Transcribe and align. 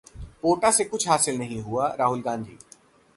पोटा 0.41 0.71
से 0.71 0.83
कुछ 0.83 1.07
हासिल 1.07 1.37
नहीं 1.37 1.61
हुआ: 1.61 1.93
राहुल 1.99 2.21
गांधी 2.21 2.57